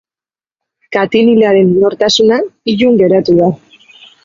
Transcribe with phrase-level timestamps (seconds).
[0.97, 2.41] Katilinaren nortasuna
[2.75, 3.53] ilun geratu da.